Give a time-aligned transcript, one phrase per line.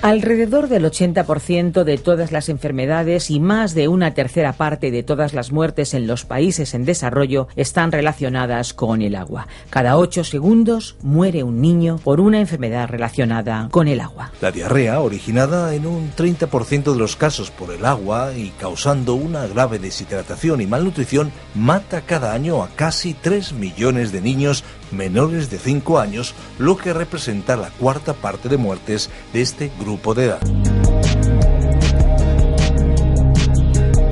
[0.00, 5.34] Alrededor del 80% de todas las enfermedades y más de una tercera parte de todas
[5.34, 9.48] las muertes en los países en desarrollo están relacionadas con el agua.
[9.70, 14.30] Cada ocho segundos muere un niño por una enfermedad relacionada con el agua.
[14.40, 19.48] La diarrea, originada en un 30% de los casos por el agua y causando una
[19.48, 25.58] grave deshidratación y malnutrición, mata cada año a casi 3 millones de niños menores de
[25.58, 30.38] 5 años, lo que representa la cuarta parte de muertes de este grupo de edad.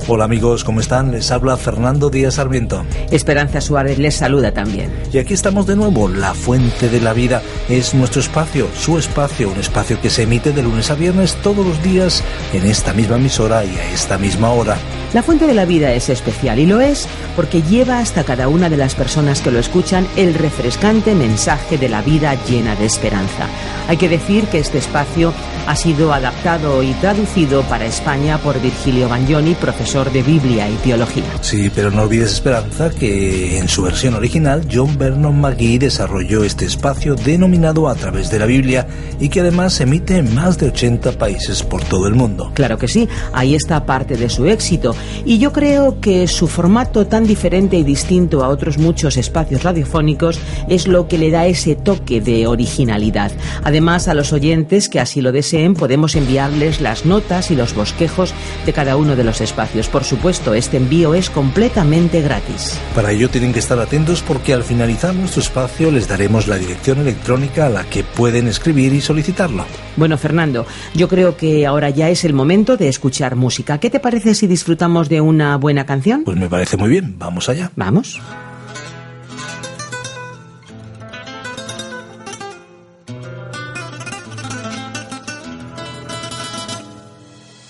[0.08, 1.10] Hola amigos, ¿cómo están?
[1.10, 2.84] Les habla Fernando Díaz Sarmiento.
[3.10, 4.90] Esperanza Suárez les saluda también.
[5.12, 6.08] Y aquí estamos de nuevo.
[6.08, 10.52] La Fuente de la Vida es nuestro espacio, su espacio, un espacio que se emite
[10.52, 14.50] de lunes a viernes todos los días en esta misma emisora y a esta misma
[14.50, 14.78] hora.
[15.16, 18.68] La Fuente de la Vida es especial y lo es porque lleva hasta cada una
[18.68, 23.46] de las personas que lo escuchan el refrescante mensaje de la vida llena de esperanza.
[23.88, 25.32] Hay que decir que este espacio
[25.66, 31.24] ha sido adaptado y traducido para España por Virgilio Bagnoni, profesor de Biblia y Teología.
[31.40, 36.66] Sí, pero no olvides, Esperanza, que en su versión original John Vernon McGee desarrolló este
[36.66, 38.86] espacio denominado A través de la Biblia
[39.18, 42.50] y que además se emite en más de 80 países por todo el mundo.
[42.52, 47.06] Claro que sí, ahí está parte de su éxito y yo creo que su formato
[47.06, 51.74] tan diferente y distinto a otros muchos espacios radiofónicos es lo que le da ese
[51.74, 53.32] toque de originalidad.
[53.62, 58.34] Además, a los oyentes que así lo deseen podemos enviarles las notas y los bosquejos
[58.64, 59.88] de cada uno de los espacios.
[59.88, 62.78] Por supuesto, este envío es completamente gratis.
[62.94, 66.98] Para ello tienen que estar atentos porque al finalizar nuestro espacio les daremos la dirección
[66.98, 69.64] electrónica a la que pueden escribir y solicitarlo.
[69.96, 73.78] Bueno, Fernando, yo creo que ahora ya es el momento de escuchar música.
[73.78, 76.22] ¿Qué te parece si disfrutamos de una buena canción?
[76.24, 77.18] Pues me parece muy bien.
[77.18, 77.72] Vamos allá.
[77.74, 78.20] Vamos.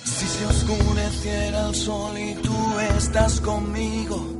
[0.04, 4.36] Si se oscureciera el sol y tú estás conmigo,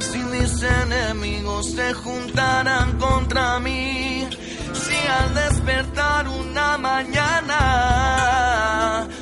[0.00, 4.26] si mis enemigos se juntaran contra mí,
[4.72, 7.56] si al despertar una mañana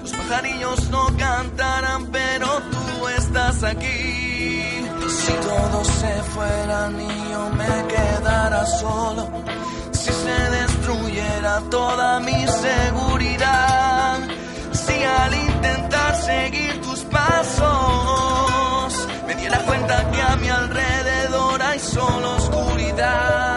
[0.00, 2.83] los pajarillos no cantaran, pero tú
[3.66, 4.62] aquí.
[5.08, 9.28] Si todos se fueran y yo me quedara solo,
[9.92, 14.18] si se destruyera toda mi seguridad,
[14.72, 17.64] si al intentar seguir tus pasos
[19.26, 23.53] me diera cuenta que a mi alrededor hay solo oscuridad.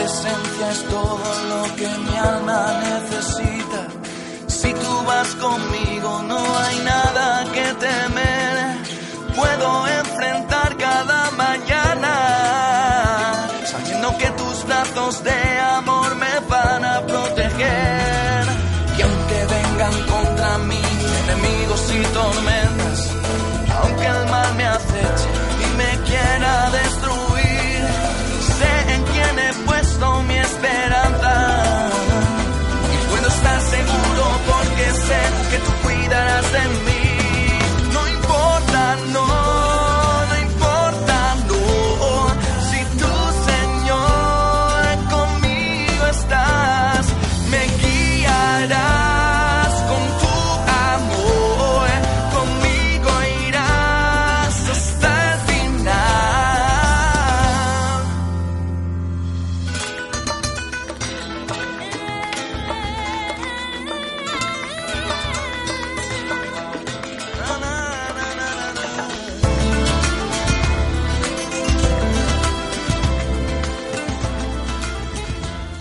[0.00, 3.80] Presencia es todo lo que mi alma necesita.
[4.46, 8.54] Si tú vas conmigo, no hay nada que temer.
[9.36, 12.12] Puedo enfrentar cada mañana,
[13.64, 15.49] sabiendo que tus brazos de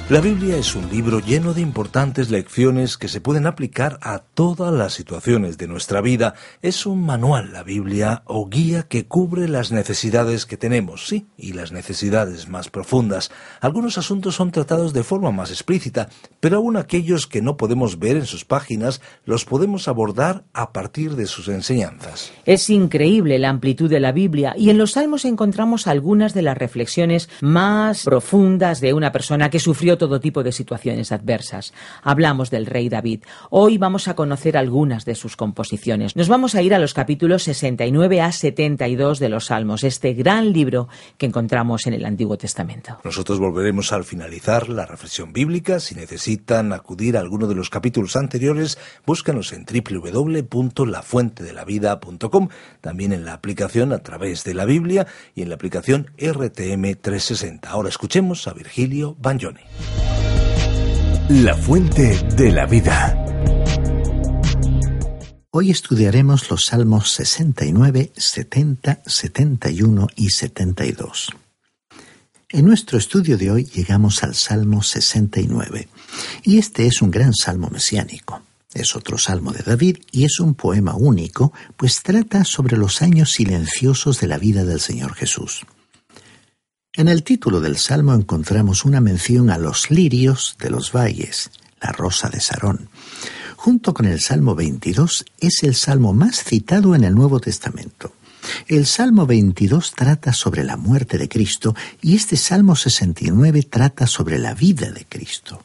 [0.10, 4.74] La Biblia es un libro lleno de importantes lecciones que se pueden aplicar a todas
[4.74, 6.34] las situaciones de nuestra vida.
[6.64, 11.54] Es un manual, la Biblia, o guía que cubre las necesidades que tenemos, sí, y
[11.54, 13.30] las necesidades más profundas.
[13.62, 16.10] Algunos asuntos son tratados de forma más explícita,
[16.40, 21.18] pero aún aquellos que no podemos ver en sus páginas los podemos abordar a partir
[21.18, 22.32] de sus enseñanzas.
[22.48, 26.58] Es increíble la amplitud de la Biblia y en los Salmos encontramos algunas de las
[26.58, 31.72] reflexiones más profundas de una persona que sufrió todo tipo de situaciones adversas.
[32.02, 33.22] Hablamos del rey David.
[33.52, 36.16] Hoy vamos a conocer algunas de sus composiciones.
[36.16, 40.52] Nos vamos a ir a los capítulos 69 a 72 de los Salmos, este gran
[40.52, 40.88] libro
[41.20, 42.98] que encontramos en el Antiguo Testamento.
[43.04, 45.80] Nosotros volveremos al finalizar la reflexión bíblica.
[45.80, 52.50] Si necesitan acudir a alguno de los capítulos anteriores, búscanos en www.lafuentedelavida.com,
[52.82, 57.70] también en la aplicación a través de la Biblia y en la aplicación RTM 360.
[57.70, 59.62] Ahora escuchemos a Virgilio Bagnoni.
[61.30, 63.16] La fuente de la vida.
[65.52, 71.30] Hoy estudiaremos los Salmos 69, 70, 71 y 72.
[72.50, 75.88] En nuestro estudio de hoy llegamos al Salmo 69,
[76.44, 78.42] y este es un gran salmo mesiánico.
[78.74, 83.32] Es otro salmo de David y es un poema único, pues trata sobre los años
[83.32, 85.66] silenciosos de la vida del Señor Jesús.
[87.00, 91.50] En el título del Salmo encontramos una mención a los lirios de los valles,
[91.82, 92.90] la rosa de Sarón.
[93.56, 98.12] Junto con el Salmo 22 es el salmo más citado en el Nuevo Testamento.
[98.68, 104.38] El Salmo 22 trata sobre la muerte de Cristo y este Salmo 69 trata sobre
[104.38, 105.64] la vida de Cristo.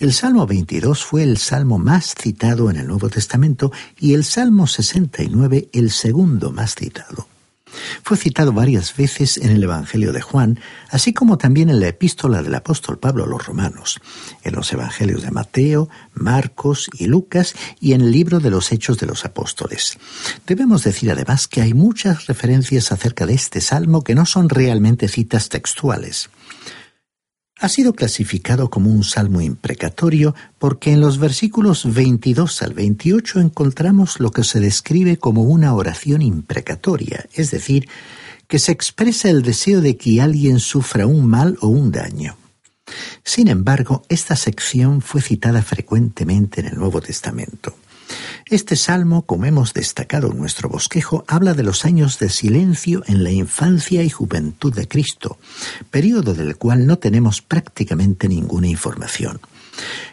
[0.00, 3.70] El Salmo 22 fue el salmo más citado en el Nuevo Testamento
[4.00, 7.28] y el Salmo 69 el segundo más citado.
[8.02, 12.42] Fue citado varias veces en el Evangelio de Juan, así como también en la epístola
[12.42, 14.00] del apóstol Pablo a los romanos,
[14.44, 18.98] en los Evangelios de Mateo, Marcos y Lucas y en el libro de los Hechos
[18.98, 19.98] de los Apóstoles.
[20.46, 25.08] Debemos decir además que hay muchas referencias acerca de este salmo que no son realmente
[25.08, 26.30] citas textuales.
[27.58, 34.20] Ha sido clasificado como un salmo imprecatorio porque en los versículos 22 al 28 encontramos
[34.20, 37.88] lo que se describe como una oración imprecatoria, es decir,
[38.46, 42.36] que se expresa el deseo de que alguien sufra un mal o un daño.
[43.24, 47.74] Sin embargo, esta sección fue citada frecuentemente en el Nuevo Testamento.
[48.48, 53.24] Este salmo, como hemos destacado en nuestro bosquejo, habla de los años de silencio en
[53.24, 55.38] la infancia y juventud de Cristo,
[55.90, 59.40] periodo del cual no tenemos prácticamente ninguna información.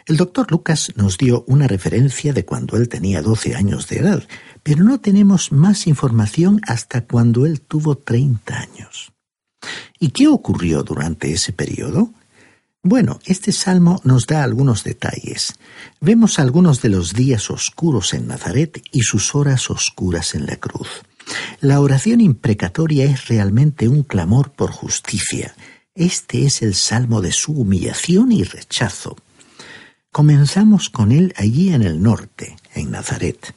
[0.06, 4.22] El doctor Lucas nos dio una referencia de cuando él tenía 12 años de edad,
[4.62, 9.12] pero no tenemos más información hasta cuando él tuvo 30 años.
[9.98, 12.12] ¿Y qué ocurrió durante ese periodo?
[12.86, 15.54] Bueno, este salmo nos da algunos detalles.
[16.02, 20.88] Vemos algunos de los días oscuros en Nazaret y sus horas oscuras en la cruz.
[21.62, 25.54] La oración imprecatoria es realmente un clamor por justicia.
[25.94, 29.16] Este es el salmo de su humillación y rechazo.
[30.12, 33.54] Comenzamos con él allí en el norte, en Nazaret.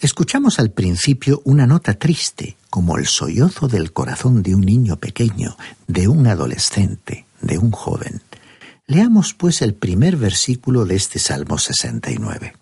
[0.00, 5.56] Escuchamos al principio una nota triste, como el sollozo del corazón de un niño pequeño,
[5.88, 8.22] de un adolescente de un joven.
[8.86, 12.54] Leamos pues el primer versículo de este Salmo 69.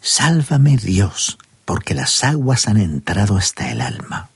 [0.00, 4.30] Sálvame Dios, porque las aguas han entrado hasta el alma.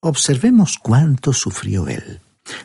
[0.00, 2.20] Observemos cuánto sufrió él.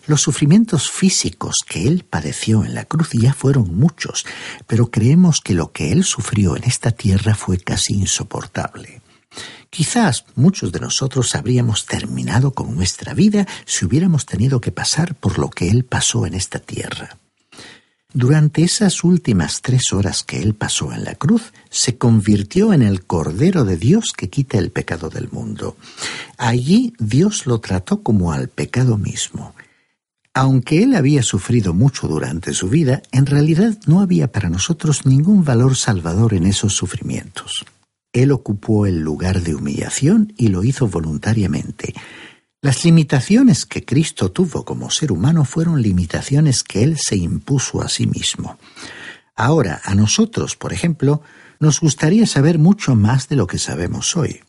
[0.08, 4.26] Los sufrimientos físicos que él padeció en la cruz ya fueron muchos,
[4.66, 9.02] pero creemos que lo que él sufrió en esta tierra fue casi insoportable.
[9.70, 15.40] Quizás muchos de nosotros habríamos terminado con nuestra vida si hubiéramos tenido que pasar por
[15.40, 17.18] lo que Él pasó en esta tierra.
[18.14, 23.06] Durante esas últimas tres horas que Él pasó en la cruz, se convirtió en el
[23.06, 25.76] Cordero de Dios que quita el pecado del mundo.
[26.38, 29.54] Allí Dios lo trató como al pecado mismo.
[30.34, 35.44] Aunque Él había sufrido mucho durante su vida, en realidad no había para nosotros ningún
[35.44, 37.66] valor salvador en esos sufrimientos.
[38.24, 41.94] Él ocupó el lugar de humillación y lo hizo voluntariamente.
[42.62, 47.90] Las limitaciones que Cristo tuvo como ser humano fueron limitaciones que Él se impuso a
[47.90, 48.58] sí mismo.
[49.36, 51.22] Ahora, a nosotros, por ejemplo,
[51.60, 54.42] nos gustaría saber mucho más de lo que sabemos hoy.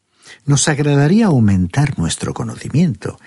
[0.47, 3.19] Nos agradaría aumentar nuestro conocimiento,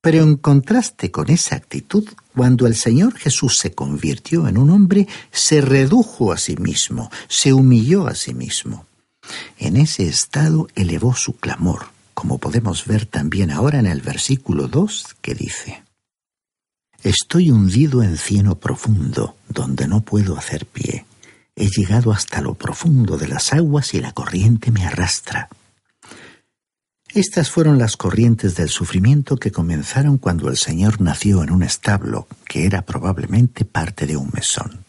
[0.00, 5.06] pero en contraste con esa actitud, cuando el Señor Jesús se convirtió en un hombre,
[5.30, 8.86] se redujo a sí mismo, se humilló a sí mismo.
[9.58, 15.16] En ese estado elevó su clamor, como podemos ver también ahora en el versículo 2
[15.20, 15.82] que dice,
[17.02, 21.04] Estoy hundido en cieno profundo, donde no puedo hacer pie.
[21.54, 25.50] He llegado hasta lo profundo de las aguas y la corriente me arrastra.
[27.14, 32.26] Estas fueron las corrientes del sufrimiento que comenzaron cuando el Señor nació en un establo,
[32.48, 34.83] que era probablemente parte de un mesón.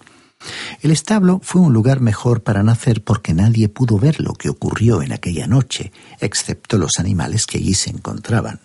[0.86, 5.02] El establo fue un lugar mejor para nacer porque nadie pudo ver lo que ocurrió
[5.02, 8.60] en aquella noche, excepto los animales que allí se encontraban.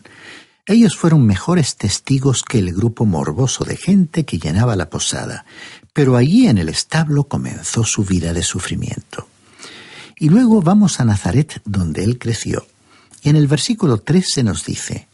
[0.66, 5.46] Ellos fueron mejores testigos que el grupo morboso de gente que llenaba la posada,
[5.94, 9.26] pero allí en el establo comenzó su vida de sufrimiento.
[10.18, 12.66] Y luego vamos a Nazaret, donde él creció.
[13.22, 15.08] Y en el versículo 3 se nos dice,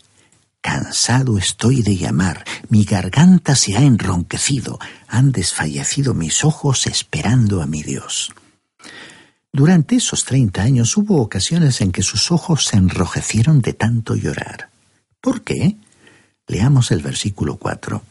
[0.67, 7.67] Cansado estoy de llamar, mi garganta se ha enronquecido, han desfallecido mis ojos esperando a
[7.67, 8.33] mi Dios.
[9.53, 14.71] Durante esos treinta años hubo ocasiones en que sus ojos se enrojecieron de tanto llorar.
[15.21, 15.77] ¿Por qué?
[16.49, 18.03] Leamos el versículo 4.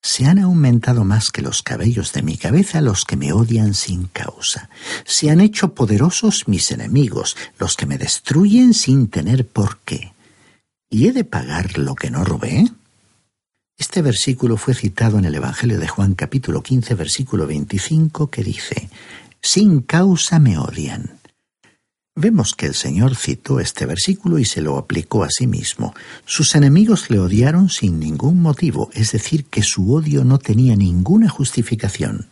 [0.00, 4.06] Se han aumentado más que los cabellos de mi cabeza los que me odian sin
[4.06, 4.70] causa.
[5.04, 10.11] Se han hecho poderosos mis enemigos, los que me destruyen sin tener por qué.
[10.94, 12.66] ¿Y he de pagar lo que no robé?
[13.78, 18.90] Este versículo fue citado en el Evangelio de Juan capítulo 15 versículo 25 que dice,
[19.40, 21.18] Sin causa me odian.
[22.14, 25.94] Vemos que el Señor citó este versículo y se lo aplicó a sí mismo.
[26.26, 31.30] Sus enemigos le odiaron sin ningún motivo, es decir, que su odio no tenía ninguna
[31.30, 32.28] justificación.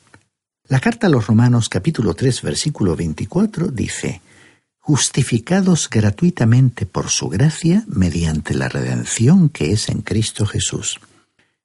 [0.69, 4.21] La carta a los Romanos capítulo 3 versículo 24 dice,
[4.81, 10.99] justificados gratuitamente por su gracia mediante la redención que es en Cristo Jesús.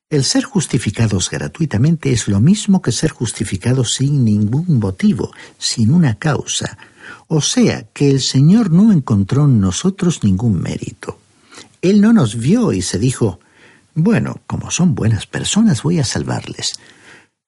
[0.09, 6.15] El ser justificados gratuitamente es lo mismo que ser justificados sin ningún motivo, sin una
[6.15, 6.77] causa,
[7.27, 11.19] o sea que el Señor no encontró en nosotros ningún mérito.
[11.81, 13.39] Él no nos vio y se dijo,
[13.95, 16.79] bueno, como son buenas personas voy a salvarles.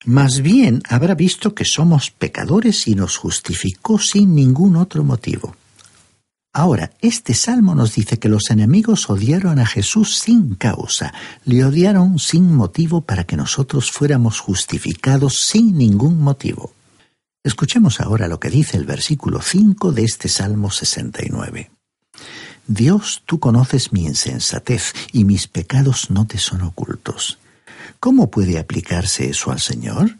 [0.06, 5.56] Más bien habrá visto que somos pecadores y nos justificó sin ningún otro motivo.
[6.54, 11.13] Ahora, este salmo nos dice que los enemigos odiaron a Jesús sin causa,
[11.46, 16.74] le odiaron sin motivo para que nosotros fuéramos justificados sin ningún motivo.
[17.44, 21.70] Escuchemos ahora lo que dice el versículo 5 de este Salmo 69.
[22.66, 27.38] Dios, tú conoces mi insensatez y mis pecados no te son ocultos.
[28.00, 30.17] ¿Cómo puede aplicarse eso al Señor?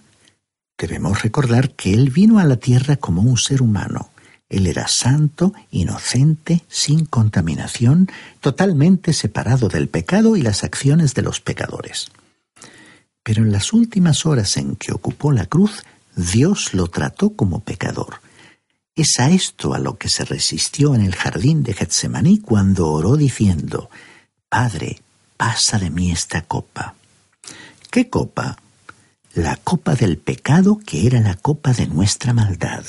[0.78, 4.12] Debemos recordar que Él vino a la tierra como un ser humano
[4.50, 8.10] él era santo, inocente, sin contaminación,
[8.40, 12.12] totalmente separado del pecado y las acciones de los pecadores.
[13.24, 15.84] Pero en las últimas horas en que ocupó la cruz,
[16.16, 18.22] Dios lo trató como pecador.
[18.96, 23.18] Es a esto a lo que se resistió en el jardín de Getsemaní cuando oró
[23.18, 23.90] diciendo,
[24.48, 25.02] Padre,
[25.36, 26.96] pasa de mí esta copa.
[27.90, 28.58] ¿Qué copa?
[29.34, 32.84] La copa del pecado que era la copa de nuestra maldad.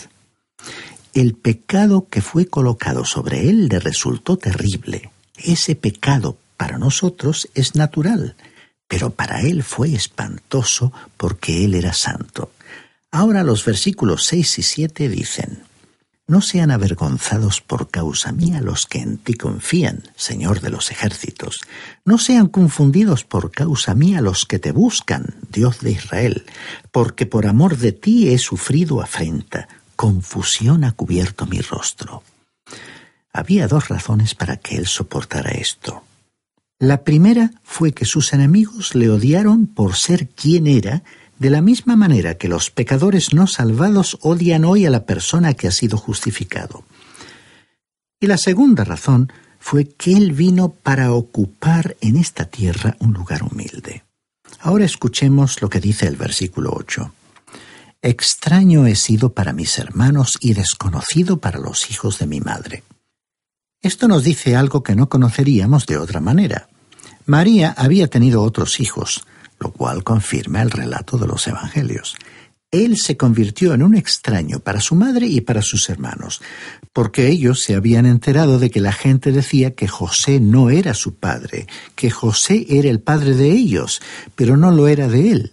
[1.14, 5.10] El pecado que fue colocado sobre él le resultó terrible.
[5.36, 8.34] Ese pecado para nosotros es natural,
[8.88, 12.50] pero para él fue espantoso porque él era santo.
[13.10, 15.62] Ahora los versículos 6 y 7 dicen,
[16.28, 21.58] No sean avergonzados por causa mía los que en ti confían, Señor de los ejércitos.
[22.04, 26.44] No sean confundidos por causa mía los que te buscan, Dios de Israel,
[26.92, 29.68] porque por amor de ti he sufrido afrenta
[29.98, 32.22] confusión ha cubierto mi rostro.
[33.32, 36.04] Había dos razones para que él soportara esto.
[36.78, 41.02] La primera fue que sus enemigos le odiaron por ser quien era,
[41.38, 45.68] de la misma manera que los pecadores no salvados odian hoy a la persona que
[45.68, 46.84] ha sido justificado.
[48.20, 53.42] Y la segunda razón fue que él vino para ocupar en esta tierra un lugar
[53.42, 54.02] humilde.
[54.60, 57.12] Ahora escuchemos lo que dice el versículo 8.
[58.02, 62.82] Extraño he sido para mis hermanos y desconocido para los hijos de mi madre.
[63.80, 66.68] Esto nos dice algo que no conoceríamos de otra manera.
[67.26, 69.24] María había tenido otros hijos,
[69.58, 72.16] lo cual confirma el relato de los Evangelios.
[72.70, 76.42] Él se convirtió en un extraño para su madre y para sus hermanos,
[76.92, 81.14] porque ellos se habían enterado de que la gente decía que José no era su
[81.14, 84.02] padre, que José era el padre de ellos,
[84.34, 85.52] pero no lo era de él.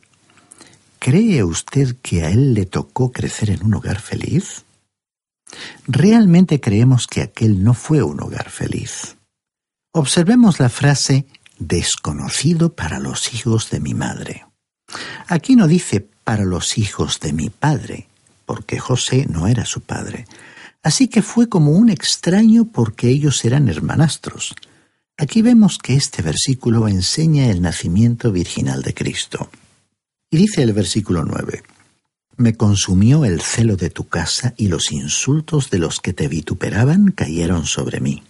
[1.00, 4.66] ¿Cree usted que a él le tocó crecer en un hogar feliz?
[5.88, 9.16] Realmente creemos que aquel no fue un hogar feliz.
[9.94, 11.28] Observemos la frase
[11.60, 14.46] desconocido para los hijos de mi madre.
[15.28, 18.08] Aquí no dice para los hijos de mi padre,
[18.46, 20.26] porque José no era su padre.
[20.84, 24.54] Así que fue como un extraño porque ellos eran hermanastros.
[25.18, 29.50] Aquí vemos que este versículo enseña el nacimiento virginal de Cristo.
[30.30, 31.64] Y dice el versículo 9,
[32.38, 37.12] Me consumió el celo de tu casa y los insultos de los que te vituperaban
[37.12, 38.24] cayeron sobre mí.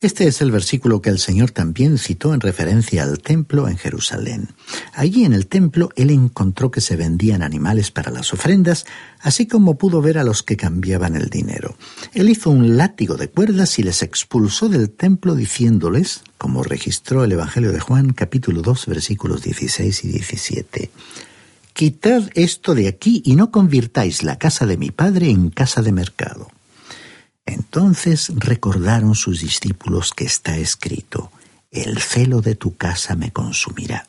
[0.00, 4.50] Este es el versículo que el Señor también citó en referencia al templo en Jerusalén.
[4.92, 8.84] Allí en el templo él encontró que se vendían animales para las ofrendas,
[9.20, 11.76] así como pudo ver a los que cambiaban el dinero.
[12.12, 17.32] Él hizo un látigo de cuerdas y les expulsó del templo diciéndoles, como registró el
[17.32, 20.90] Evangelio de Juan capítulo 2 versículos 16 y 17,
[21.72, 25.90] Quitad esto de aquí y no convirtáis la casa de mi padre en casa de
[25.90, 26.48] mercado.
[27.46, 31.30] Entonces recordaron sus discípulos que está escrito,
[31.70, 34.06] el celo de tu casa me consumirá.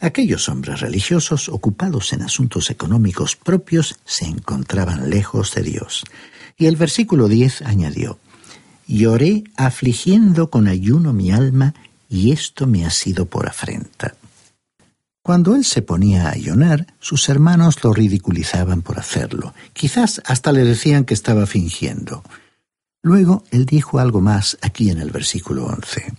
[0.00, 6.04] Aquellos hombres religiosos ocupados en asuntos económicos propios se encontraban lejos de Dios.
[6.58, 8.18] Y el versículo 10 añadió,
[8.86, 11.74] Lloré afligiendo con ayuno mi alma,
[12.08, 14.14] y esto me ha sido por afrenta.
[15.24, 19.54] Cuando él se ponía a ayunar, sus hermanos lo ridiculizaban por hacerlo.
[19.72, 22.22] Quizás hasta le decían que estaba fingiendo.
[23.00, 26.12] Luego él dijo algo más aquí en el versículo 11.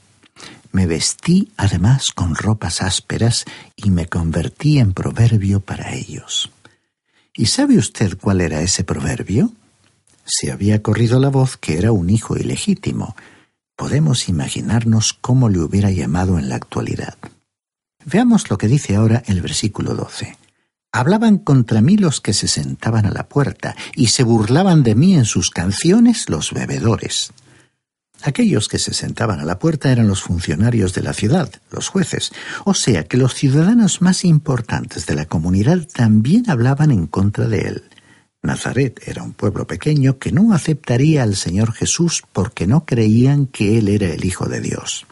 [0.71, 3.45] Me vestí además con ropas ásperas
[3.75, 6.49] y me convertí en proverbio para ellos.
[7.31, 9.51] ¿Y sabe usted cuál era ese proverbio?
[10.25, 13.15] Se había corrido la voz que era un hijo ilegítimo.
[13.75, 17.15] Podemos imaginarnos cómo le hubiera llamado en la actualidad.
[18.05, 20.37] Veamos lo que dice ahora el versículo 12.
[20.91, 25.15] Hablaban contra mí los que se sentaban a la puerta, y se burlaban de mí
[25.15, 27.33] en sus canciones los bebedores.
[28.21, 32.31] Aquellos que se sentaban a la puerta eran los funcionarios de la ciudad, los jueces,
[32.63, 37.61] o sea que los ciudadanos más importantes de la comunidad también hablaban en contra de
[37.61, 37.83] él.
[38.41, 43.79] Nazaret era un pueblo pequeño que no aceptaría al Señor Jesús porque no creían que
[43.79, 45.07] él era el Hijo de Dios.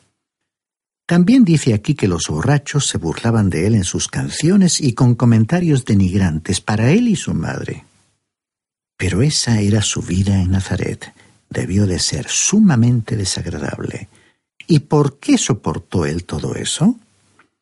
[1.05, 5.15] También dice aquí que los borrachos se burlaban de él en sus canciones y con
[5.15, 7.85] comentarios denigrantes para él y su madre.
[8.97, 11.13] Pero esa era su vida en Nazaret.
[11.49, 14.07] Debió de ser sumamente desagradable.
[14.65, 16.97] ¿Y por qué soportó él todo eso?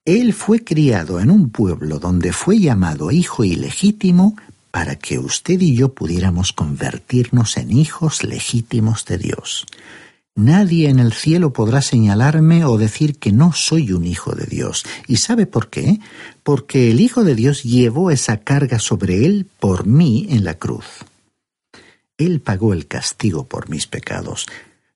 [0.05, 4.35] Él fue criado en un pueblo donde fue llamado hijo ilegítimo
[4.69, 9.65] para que usted y yo pudiéramos convertirnos en hijos legítimos de Dios.
[10.35, 14.85] Nadie en el cielo podrá señalarme o decir que no soy un hijo de Dios.
[15.07, 15.99] ¿Y sabe por qué?
[16.43, 20.85] Porque el Hijo de Dios llevó esa carga sobre él por mí en la cruz.
[22.17, 24.45] Él pagó el castigo por mis pecados.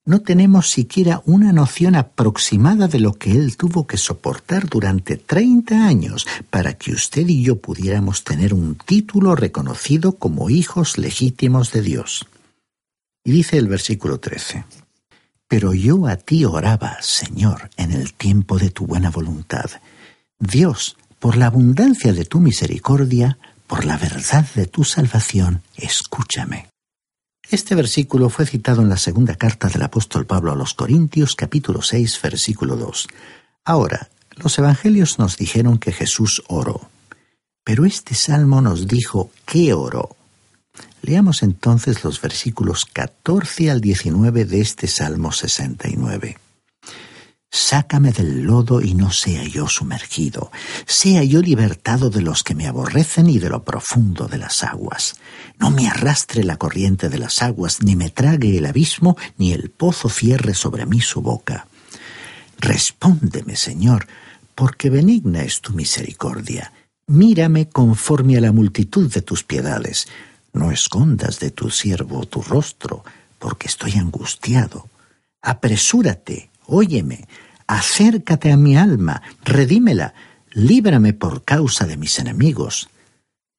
[0.06, 5.88] No tenemos siquiera una noción aproximada de lo que Él tuvo que soportar durante treinta
[5.88, 11.82] años para que usted y yo pudiéramos tener un título reconocido como hijos legítimos de
[11.82, 12.28] Dios.
[13.24, 14.64] Y dice el versículo 13.
[15.48, 19.70] Pero yo a ti oraba, Señor, en el tiempo de tu buena voluntad.
[20.40, 26.68] Dios, por la abundancia de tu misericordia, por la verdad de tu salvación, escúchame.
[27.50, 31.84] Este versículo fue citado en la segunda carta del apóstol Pablo a los Corintios capítulo
[31.84, 33.08] 6 versículo 2.
[33.66, 36.90] Ahora, los evangelios nos dijeron que Jesús oró,
[37.64, 40.16] pero este salmo nos dijo qué oró.
[41.02, 46.38] Leamos entonces los versículos 14 al 19 de este Salmo 69.
[47.52, 50.52] Sácame del lodo y no sea yo sumergido,
[50.86, 55.16] sea yo libertado de los que me aborrecen y de lo profundo de las aguas.
[55.60, 59.70] No me arrastre la corriente de las aguas, ni me trague el abismo, ni el
[59.70, 61.68] pozo cierre sobre mí su boca.
[62.60, 64.08] Respóndeme, Señor,
[64.54, 66.74] porque benigna es tu misericordia.
[67.08, 70.08] Mírame conforme a la multitud de tus piedades
[70.56, 73.04] no escondas de tu siervo tu rostro,
[73.38, 74.90] porque estoy angustiado.
[75.42, 77.28] Apresúrate, óyeme,
[77.68, 80.14] acércate a mi alma, redímela,
[80.52, 82.90] líbrame por causa de mis enemigos.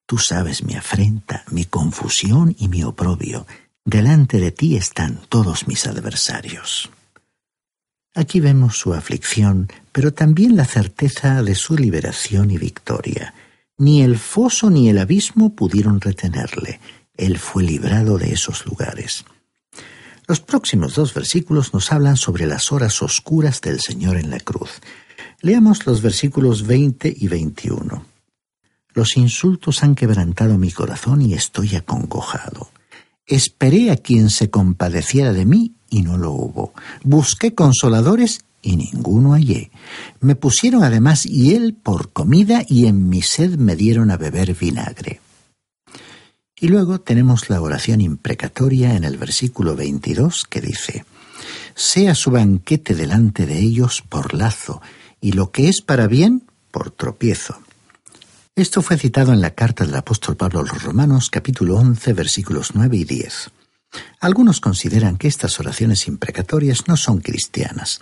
[0.05, 3.45] Tú sabes mi afrenta, mi confusión y mi oprobio.
[3.85, 6.89] Delante de ti están todos mis adversarios.
[8.15, 13.33] Aquí vemos su aflicción, pero también la certeza de su liberación y victoria.
[13.77, 16.79] Ni el foso ni el abismo pudieron retenerle.
[17.15, 19.25] Él fue librado de esos lugares.
[20.27, 24.81] Los próximos dos versículos nos hablan sobre las horas oscuras del Señor en la cruz.
[25.41, 28.05] Leamos los versículos 20 y 21.
[28.93, 32.71] Los insultos han quebrantado mi corazón y estoy acongojado.
[33.27, 36.73] Esperé a quien se compadeciera de mí y no lo hubo.
[37.03, 39.71] Busqué consoladores y ninguno hallé.
[40.19, 45.21] Me pusieron además hiel por comida y en mi sed me dieron a beber vinagre.
[46.59, 51.05] Y luego tenemos la oración imprecatoria en el versículo 22 que dice,
[51.75, 54.81] Sea su banquete delante de ellos por lazo,
[55.21, 57.59] y lo que es para bien por tropiezo.
[58.55, 62.71] Esto fue citado en la carta del apóstol Pablo a los Romanos capítulo 11 versículos
[62.73, 63.51] 9 y 10.
[64.19, 68.01] Algunos consideran que estas oraciones imprecatorias no son cristianas,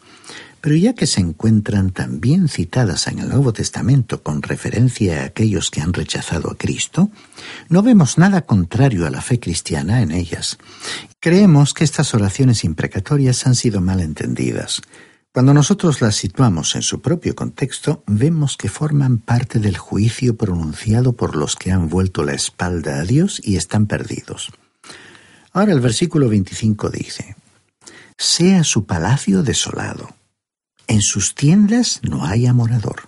[0.61, 5.69] pero ya que se encuentran también citadas en el Nuevo Testamento con referencia a aquellos
[5.69, 7.11] que han rechazado a Cristo,
[7.69, 10.57] no vemos nada contrario a la fe cristiana en ellas.
[11.19, 14.81] Creemos que estas oraciones imprecatorias han sido mal entendidas.
[15.31, 21.13] Cuando nosotros las situamos en su propio contexto, vemos que forman parte del juicio pronunciado
[21.13, 24.51] por los que han vuelto la espalda a Dios y están perdidos.
[25.55, 27.37] Ahora el versículo 25 dice,
[28.17, 30.13] Sea su palacio desolado,
[30.85, 33.03] en sus tiendas no haya morador.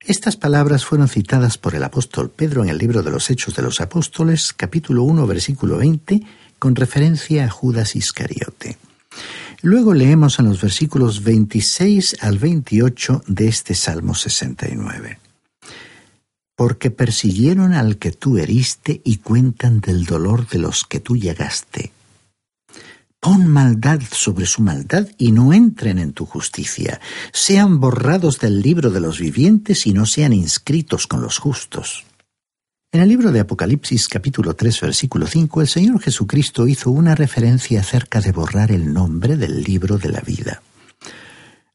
[0.00, 3.62] Estas palabras fueron citadas por el apóstol Pedro en el libro de los Hechos de
[3.62, 6.22] los Apóstoles, capítulo 1, versículo 20,
[6.58, 8.76] con referencia a Judas Iscariote.
[9.62, 15.20] Luego leemos en los versículos 26 al 28 de este Salmo 69.
[16.58, 21.92] Porque persiguieron al que tú heriste y cuentan del dolor de los que tú llegaste.
[23.20, 27.00] Pon maldad sobre su maldad y no entren en tu justicia.
[27.32, 32.04] Sean borrados del libro de los vivientes y no sean inscritos con los justos.
[32.90, 37.82] En el libro de Apocalipsis capítulo 3 versículo 5 el Señor Jesucristo hizo una referencia
[37.82, 40.60] acerca de borrar el nombre del libro de la vida.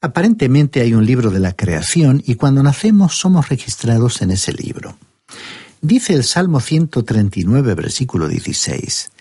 [0.04, 4.98] Aparentemente hay un libro de la creación y cuando nacemos somos registrados en ese libro.
[5.82, 9.12] Dice el Salmo 139 versículo 16,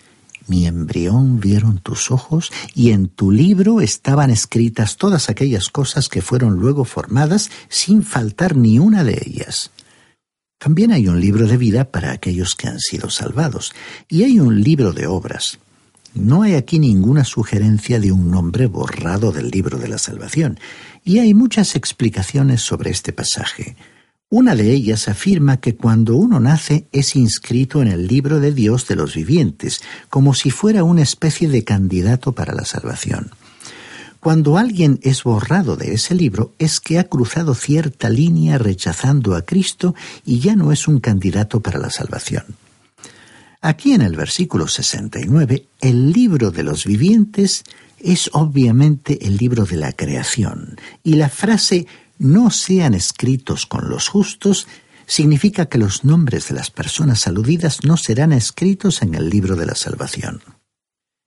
[0.47, 6.21] Mi embrión vieron tus ojos y en tu libro estaban escritas todas aquellas cosas que
[6.21, 9.71] fueron luego formadas sin faltar ni una de ellas.
[10.57, 13.73] También hay un libro de vida para aquellos que han sido salvados,
[14.09, 15.59] y hay un libro de obras.
[16.13, 20.59] No hay aquí ninguna sugerencia de un nombre borrado del libro de la salvación,
[21.03, 23.75] y hay muchas explicaciones sobre este pasaje.
[24.29, 28.87] Una de ellas afirma que cuando uno nace es inscrito en el libro de Dios
[28.87, 33.31] de los vivientes, como si fuera una especie de candidato para la salvación.
[34.19, 39.41] Cuando alguien es borrado de ese libro es que ha cruzado cierta línea rechazando a
[39.41, 39.95] Cristo
[40.25, 42.45] y ya no es un candidato para la salvación.
[43.65, 47.63] Aquí en el versículo 69, el libro de los vivientes
[47.97, 54.09] es obviamente el libro de la creación, y la frase no sean escritos con los
[54.09, 54.67] justos
[55.05, 59.65] significa que los nombres de las personas aludidas no serán escritos en el libro de
[59.65, 60.41] la salvación.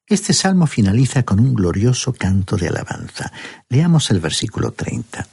[0.07, 3.33] Este salmo finaliza con un glorioso canto de alabanza.
[3.71, 5.27] Leamos el versículo 30.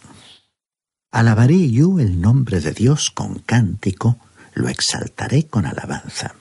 [1.11, 4.19] Alabaré yo el nombre de Dios con cántico,
[4.53, 6.35] lo exaltaré con alabanza.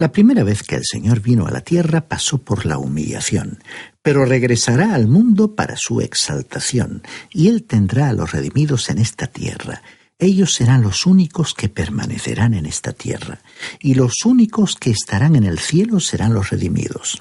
[0.00, 3.58] La primera vez que el Señor vino a la tierra pasó por la humillación,
[4.00, 9.26] pero regresará al mundo para su exaltación, y Él tendrá a los redimidos en esta
[9.26, 9.82] tierra.
[10.20, 13.40] Ellos serán los únicos que permanecerán en esta tierra,
[13.80, 17.20] y los únicos que estarán en el cielo serán los redimidos.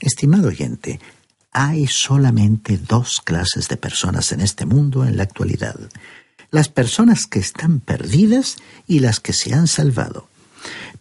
[0.00, 0.98] Estimado oyente,
[1.52, 5.78] hay solamente dos clases de personas en este mundo en la actualidad.
[6.50, 8.56] Las personas que están perdidas
[8.88, 10.28] y las que se han salvado.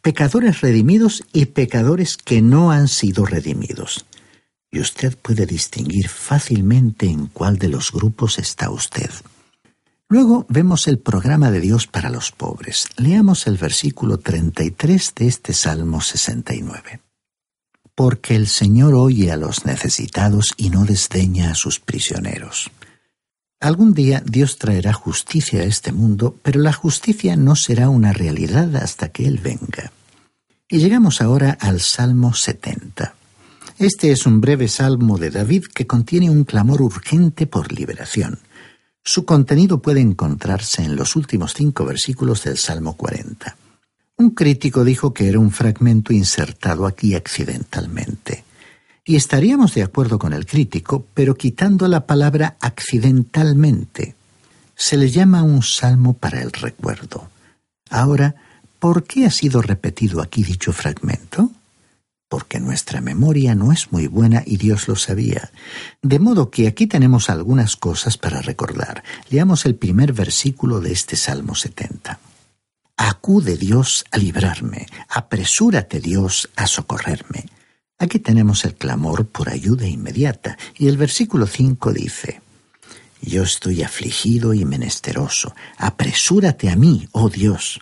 [0.02, 4.06] Pecadores redimidos y pecadores que no han sido redimidos.
[4.72, 9.10] Y usted puede distinguir fácilmente en cuál de los grupos está usted.
[10.08, 12.88] Luego vemos el programa de Dios para los pobres.
[12.98, 17.02] Leamos el versículo 33 de este Salmo 69
[18.00, 22.72] porque el Señor oye a los necesitados y no desdeña a sus prisioneros.
[23.60, 28.74] Algún día Dios traerá justicia a este mundo, pero la justicia no será una realidad
[28.78, 29.92] hasta que Él venga.
[30.70, 33.16] Y llegamos ahora al Salmo 70.
[33.78, 38.40] Este es un breve salmo de David que contiene un clamor urgente por liberación.
[39.04, 43.58] Su contenido puede encontrarse en los últimos cinco versículos del Salmo 40.
[44.18, 48.44] Un crítico dijo que era un fragmento insertado aquí accidentalmente.
[49.06, 54.16] Y estaríamos de acuerdo con el crítico, pero quitando la palabra accidentalmente.
[54.76, 57.30] Se le llama un salmo para el recuerdo.
[57.90, 58.36] Ahora,
[58.80, 61.52] ¿por qué ha sido repetido aquí dicho fragmento?
[62.30, 65.52] Porque nuestra memoria no es muy buena y Dios lo sabía.
[66.02, 69.04] De modo que aquí tenemos algunas cosas para recordar.
[69.30, 72.20] Leamos el primer versículo de este Salmo 70.
[72.96, 77.46] Acude Dios a librarme, apresúrate Dios a socorrerme.
[78.00, 82.42] Aquí tenemos el clamor por ayuda inmediata y el versículo 5 dice,
[83.22, 87.82] Yo estoy afligido y menesteroso, apresúrate a mí, oh Dios,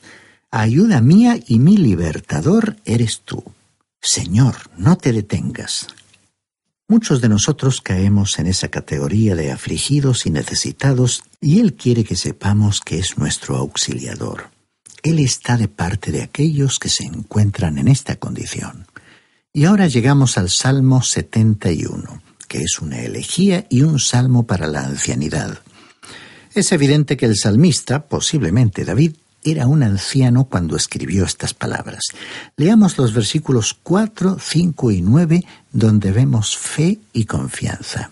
[0.49, 3.43] ayuda mía y mi libertador eres tú.
[4.01, 5.87] Señor, no te detengas.
[6.87, 12.15] Muchos de nosotros caemos en esa categoría de afligidos y necesitados y Él quiere que
[12.15, 14.49] sepamos que es nuestro auxiliador.
[15.03, 18.87] Él está de parte de aquellos que se encuentran en esta condición.
[19.57, 24.81] Y ahora llegamos al Salmo 71, que es una elegía y un salmo para la
[24.81, 25.57] ancianidad.
[26.53, 32.03] Es evidente que el salmista, posiblemente David, era un anciano cuando escribió estas palabras.
[32.55, 38.11] Leamos los versículos 4, 5 y 9, donde vemos fe y confianza.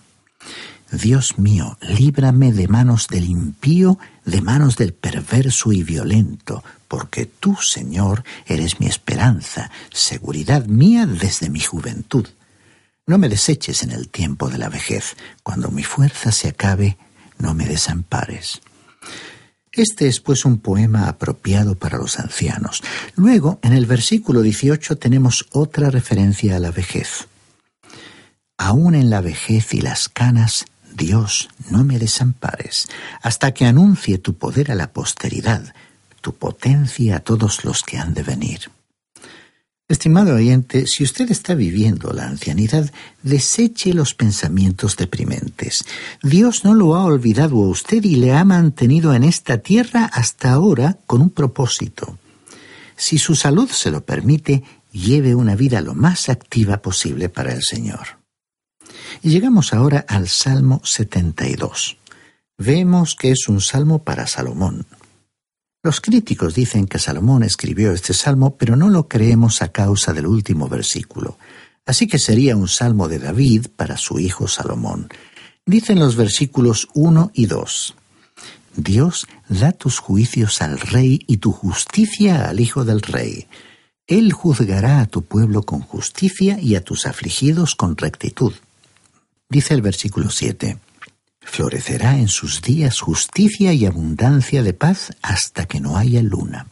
[0.91, 7.55] Dios mío, líbrame de manos del impío, de manos del perverso y violento, porque tú,
[7.57, 12.27] Señor, eres mi esperanza, seguridad mía desde mi juventud.
[13.07, 16.97] No me deseches en el tiempo de la vejez, cuando mi fuerza se acabe,
[17.37, 18.61] no me desampares.
[19.71, 22.81] Este es pues un poema apropiado para los ancianos.
[23.15, 27.27] Luego, en el versículo 18 tenemos otra referencia a la vejez.
[28.57, 32.87] Aún en la vejez y las canas, Dios, no me desampares,
[33.21, 35.73] hasta que anuncie tu poder a la posteridad,
[36.21, 38.71] tu potencia a todos los que han de venir.
[39.87, 45.85] Estimado oyente, si usted está viviendo la ancianidad, deseche los pensamientos deprimentes.
[46.23, 50.53] Dios no lo ha olvidado a usted y le ha mantenido en esta tierra hasta
[50.53, 52.17] ahora con un propósito.
[52.95, 57.61] Si su salud se lo permite, lleve una vida lo más activa posible para el
[57.61, 58.24] Señor.
[59.21, 61.97] Y llegamos ahora al Salmo 72.
[62.57, 64.85] Vemos que es un salmo para Salomón.
[65.83, 70.25] Los críticos dicen que Salomón escribió este salmo, pero no lo creemos a causa del
[70.25, 71.37] último versículo.
[71.85, 75.09] Así que sería un salmo de David para su hijo Salomón.
[75.65, 77.95] Dicen los versículos 1 y 2.
[78.75, 83.47] Dios da tus juicios al rey y tu justicia al hijo del rey.
[84.07, 88.53] Él juzgará a tu pueblo con justicia y a tus afligidos con rectitud.
[89.49, 90.77] Dice el versículo 7.
[91.41, 96.67] Florecerá en sus días justicia y abundancia de paz hasta que no haya luna.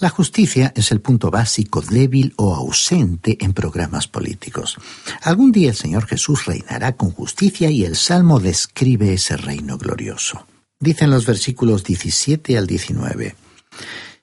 [0.00, 4.76] La justicia es el punto básico débil o ausente en programas políticos.
[5.22, 10.46] Algún día el Señor Jesús reinará con justicia y el Salmo describe ese reino glorioso.
[10.78, 13.34] Dicen los versículos 17 al 19.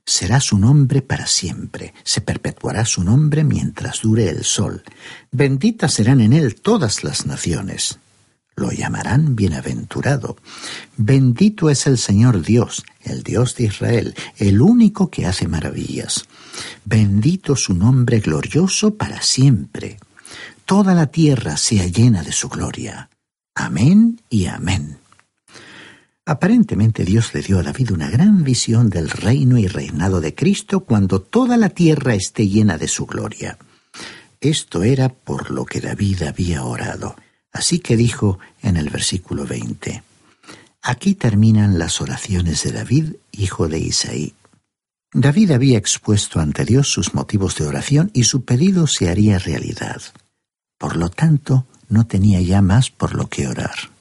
[0.06, 4.84] Será su nombre para siempre, se perpetuará su nombre mientras dure el sol.
[5.32, 8.00] Benditas serán en él todas las naciones
[8.56, 10.38] lo llamarán bienaventurado.
[10.98, 16.26] Bendito es el Señor Dios, el Dios de Israel, el único que hace maravillas.
[16.86, 19.98] Bendito su nombre glorioso para siempre.
[20.66, 23.10] Toda la tierra sea llena de su gloria.
[23.56, 24.98] Amén y amén.
[26.28, 30.80] Aparentemente Dios le dio a David una gran visión del reino y reinado de Cristo
[30.80, 33.60] cuando toda la tierra esté llena de su gloria.
[34.42, 37.16] Esto era por lo que David había orado.
[37.52, 40.04] Así que dijo en el versículo 20,
[40.82, 44.34] Aquí terminan las oraciones de David, hijo de Isaí.
[45.14, 50.02] David había expuesto ante Dios sus motivos de oración y su pedido se haría realidad.
[50.78, 53.95] Por lo tanto, no tenía ya más por lo que orar.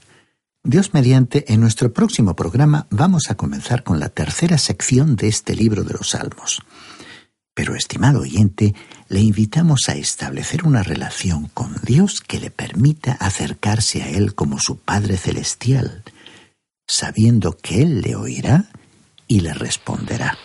[0.67, 5.55] Dios mediante, en nuestro próximo programa vamos a comenzar con la tercera sección de este
[5.55, 6.63] libro de los Salmos.
[7.53, 8.75] Pero, estimado oyente,
[9.11, 14.59] le invitamos a establecer una relación con Dios que le permita acercarse a Él como
[14.59, 16.03] su Padre Celestial,
[16.89, 18.71] sabiendo que Él le oirá
[19.29, 20.39] y le responderá.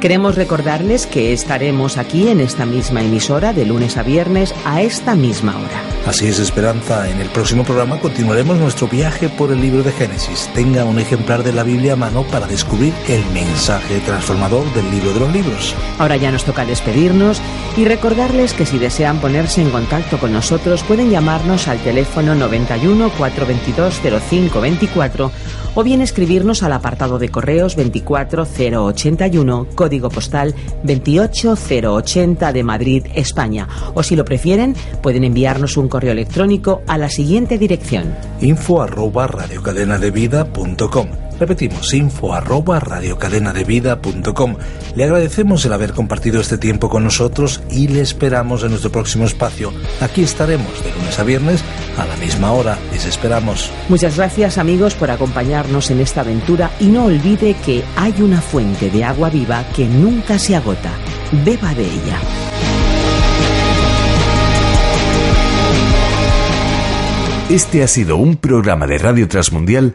[0.00, 5.16] Queremos recordarles que estaremos aquí en esta misma emisora de lunes a viernes a esta
[5.16, 5.82] misma hora.
[6.06, 7.10] Así es, Esperanza.
[7.10, 10.48] En el próximo programa continuaremos nuestro viaje por el libro de Génesis.
[10.54, 15.12] Tenga un ejemplar de la Biblia a mano para descubrir el mensaje transformador del libro
[15.12, 15.74] de los libros.
[15.98, 17.42] Ahora ya nos toca despedirnos
[17.76, 23.10] y recordarles que si desean ponerse en contacto con nosotros pueden llamarnos al teléfono 91
[23.18, 25.32] 422 0524
[25.74, 30.54] o bien escribirnos al apartado de correos 24081, código postal
[30.84, 33.68] 28080 de Madrid, España.
[33.94, 38.14] O si lo prefieren, pueden enviarnos un correo electrónico a la siguiente dirección.
[38.40, 44.56] info arroba radiocadenadevida.com Repetimos, info arroba radiocadenadevida.com.
[44.94, 49.24] Le agradecemos el haber compartido este tiempo con nosotros y le esperamos en nuestro próximo
[49.24, 49.72] espacio.
[50.00, 51.64] Aquí estaremos de lunes a viernes
[51.96, 52.78] a la misma hora.
[52.92, 53.70] Les esperamos.
[53.88, 58.90] Muchas gracias amigos por acompañarnos en esta aventura y no olvide que hay una fuente
[58.90, 60.90] de agua viva que nunca se agota.
[61.44, 62.18] Beba de ella.
[67.50, 69.94] Este ha sido un programa de Radio Transmundial